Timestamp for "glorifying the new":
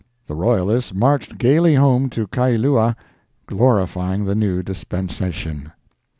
3.45-4.63